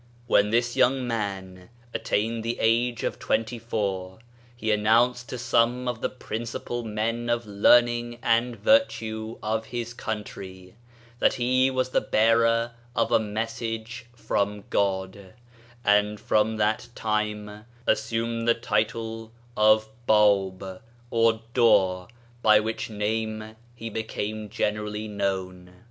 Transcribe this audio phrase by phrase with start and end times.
[0.25, 4.17] When this young man attained the age of twenty four,
[4.55, 9.93] he announced to some of the princi pal men of learning and virtue of his
[9.93, 10.73] country
[11.19, 15.35] that he was the bearer of a message from God,
[15.85, 20.81] and from that time assumed the title of" Bab,"
[21.11, 22.07] or door,
[22.41, 25.73] by which name he became generally known.